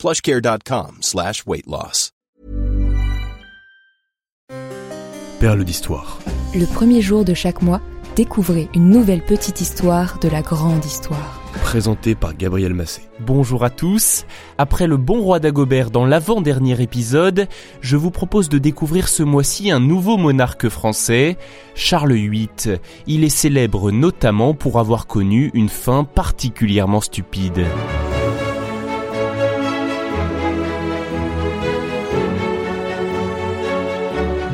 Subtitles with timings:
[0.00, 2.10] plushcare.com slash weight loss.
[5.40, 6.18] Perle d'histoire.
[6.54, 7.82] Le premier jour de chaque mois,
[8.16, 11.42] découvrez une nouvelle petite histoire de la grande histoire.
[11.62, 13.02] Présenté par Gabriel Massé.
[13.20, 14.24] Bonjour à tous.
[14.56, 17.46] Après le bon roi d'Agobert dans l'avant-dernier épisode,
[17.82, 21.36] je vous propose de découvrir ce mois-ci un nouveau monarque français,
[21.74, 22.78] Charles VIII.
[23.06, 27.66] Il est célèbre notamment pour avoir connu une fin particulièrement stupide.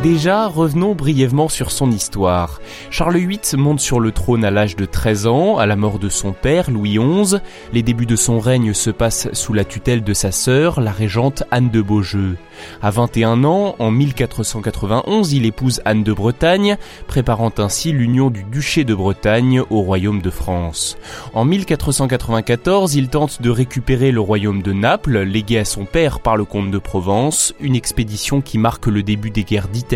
[0.07, 2.61] Déjà, revenons brièvement sur son histoire.
[2.91, 6.09] Charles VIII monte sur le trône à l'âge de 13 ans, à la mort de
[6.09, 7.39] son père, Louis XI.
[7.73, 11.43] Les débuts de son règne se passent sous la tutelle de sa sœur, la régente
[11.51, 12.37] Anne de Beaujeu.
[12.83, 16.77] À 21 ans, en 1491, il épouse Anne de Bretagne,
[17.09, 20.97] préparant ainsi l'union du duché de Bretagne au royaume de France.
[21.35, 26.37] En 1494, il tente de récupérer le royaume de Naples, légué à son père par
[26.37, 29.96] le comte de Provence, une expédition qui marque le début des guerres d'Italie.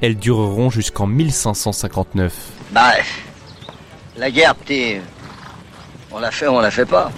[0.00, 2.32] Elles dureront jusqu'en 1559.
[2.72, 2.92] Bah,
[4.16, 4.96] la guerre, petit,
[6.12, 7.10] on la fait ou on la fait pas.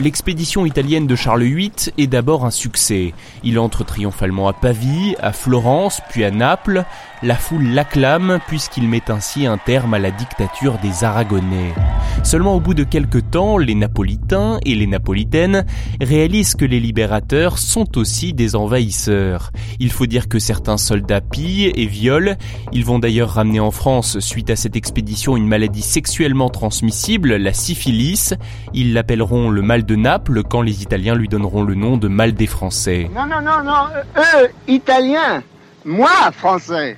[0.00, 3.14] L'expédition italienne de Charles VIII est d'abord un succès.
[3.42, 6.84] Il entre triomphalement à Pavie, à Florence, puis à Naples.
[7.24, 11.74] La foule l'acclame puisqu'il met ainsi un terme à la dictature des Aragonais.
[12.22, 15.66] Seulement au bout de quelques temps, les Napolitains et les Napolitaines
[16.00, 19.50] réalisent que les libérateurs sont aussi des envahisseurs.
[19.80, 22.36] Il faut dire que certains soldats pillent et violent.
[22.72, 27.52] Ils vont d'ailleurs ramener en France, suite à cette expédition, une maladie sexuellement transmissible, la
[27.52, 28.34] syphilis.
[28.74, 32.34] Ils l'appelleront le mal de Naples quand les Italiens lui donneront le nom de mal
[32.34, 33.10] des Français.
[33.12, 35.42] Non, non, non, non, eux, Italiens,
[35.84, 36.96] moi, Français.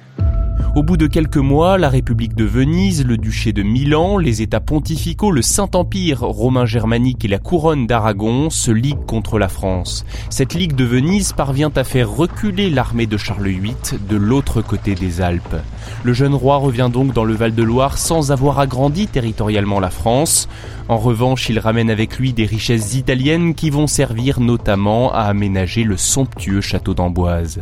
[0.76, 4.60] Au bout de quelques mois, la République de Venise, le duché de Milan, les États
[4.60, 10.06] pontificaux, le Saint-Empire romain germanique et la couronne d'Aragon se liguent contre la France.
[10.30, 13.75] Cette Ligue de Venise parvient à faire reculer l'armée de Charles VIII
[14.09, 15.56] de l'autre côté des Alpes.
[16.04, 20.48] Le jeune roi revient donc dans le Val-de-Loire sans avoir agrandi territorialement la France.
[20.88, 25.82] En revanche, il ramène avec lui des richesses italiennes qui vont servir notamment à aménager
[25.82, 27.60] le somptueux château d'Amboise.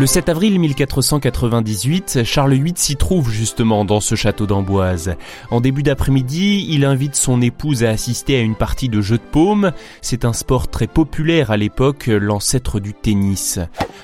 [0.00, 5.14] Le 7 avril 1498, Charles VIII s'y trouve justement dans ce château d'Amboise.
[5.50, 9.22] En début d'après-midi, il invite son épouse à assister à une partie de jeu de
[9.22, 9.72] paume.
[10.00, 13.58] C'est un sport très populaire à l'époque, l'ancêtre du tennis.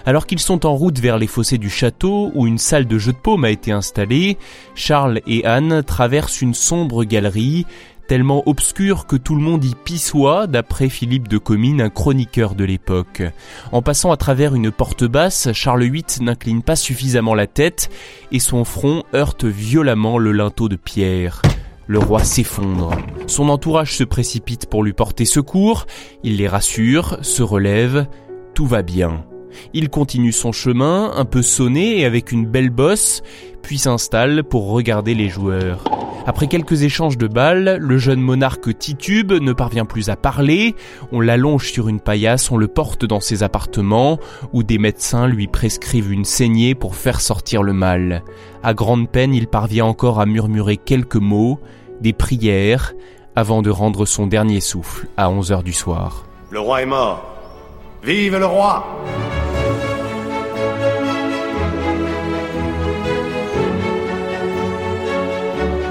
[0.05, 3.13] Alors qu'ils sont en route vers les fossés du château, où une salle de jeu
[3.13, 4.37] de paume a été installée,
[4.75, 7.65] Charles et Anne traversent une sombre galerie
[8.07, 12.65] tellement obscur que tout le monde y pissoit, d'après Philippe de Comines, un chroniqueur de
[12.65, 13.23] l'époque.
[13.73, 17.91] En passant à travers une porte basse, Charles VIII n'incline pas suffisamment la tête
[18.33, 21.43] et son front heurte violemment le linteau de pierre.
[21.87, 22.97] Le roi s'effondre.
[23.27, 25.87] Son entourage se précipite pour lui porter secours,
[26.25, 28.07] il les rassure, se relève,
[28.55, 29.25] tout va bien.
[29.73, 33.23] Il continue son chemin, un peu sonné et avec une belle bosse,
[33.63, 35.96] puis s'installe pour regarder les joueurs.
[36.29, 40.75] Après quelques échanges de balles, le jeune monarque titube, ne parvient plus à parler,
[41.13, 44.19] on l'allonge sur une paillasse, on le porte dans ses appartements,
[44.53, 48.25] où des médecins lui prescrivent une saignée pour faire sortir le mal.
[48.65, 51.61] À grande peine, il parvient encore à murmurer quelques mots,
[52.01, 52.95] des prières,
[53.37, 56.27] avant de rendre son dernier souffle à 11 heures du soir.
[56.51, 57.25] Le roi est mort.
[58.03, 58.85] Vive le roi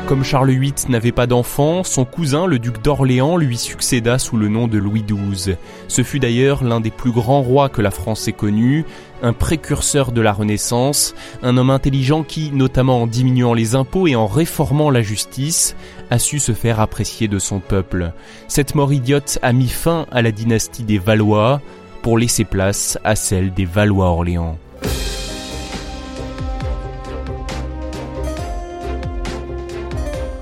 [0.07, 4.49] Comme Charles VIII n'avait pas d'enfant, son cousin, le duc d'Orléans, lui succéda sous le
[4.49, 5.55] nom de Louis XII.
[5.87, 8.85] Ce fut d'ailleurs l'un des plus grands rois que la France ait connu,
[9.23, 14.15] un précurseur de la Renaissance, un homme intelligent qui, notamment en diminuant les impôts et
[14.15, 15.75] en réformant la justice,
[16.11, 18.11] a su se faire apprécier de son peuple.
[18.47, 21.61] Cette mort idiote a mis fin à la dynastie des Valois
[22.03, 24.59] pour laisser place à celle des Valois-Orléans.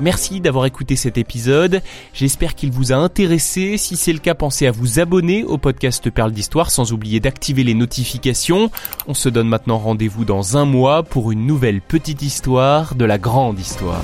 [0.04, 1.82] Merci d'avoir écouté cet épisode.
[2.14, 3.78] J'espère qu'il vous a intéressé.
[3.78, 7.64] Si c'est le cas, pensez à vous abonner au podcast Perle d'Histoire sans oublier d'activer
[7.64, 8.70] les notifications.
[9.08, 13.18] On se donne maintenant rendez-vous dans un mois pour une nouvelle petite histoire de la
[13.18, 14.04] grande histoire.